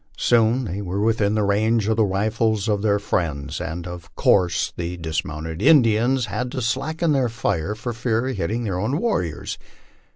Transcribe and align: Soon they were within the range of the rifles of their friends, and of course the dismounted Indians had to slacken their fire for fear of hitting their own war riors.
Soon 0.17 0.65
they 0.65 0.81
were 0.81 0.99
within 0.99 1.35
the 1.35 1.43
range 1.43 1.87
of 1.87 1.95
the 1.95 2.03
rifles 2.03 2.67
of 2.67 2.81
their 2.81 2.97
friends, 2.97 3.61
and 3.61 3.85
of 3.85 4.15
course 4.15 4.73
the 4.75 4.97
dismounted 4.97 5.61
Indians 5.61 6.25
had 6.25 6.51
to 6.53 6.61
slacken 6.63 7.11
their 7.11 7.29
fire 7.29 7.75
for 7.75 7.93
fear 7.93 8.27
of 8.29 8.35
hitting 8.35 8.63
their 8.63 8.79
own 8.79 8.97
war 8.97 9.21
riors. 9.21 9.59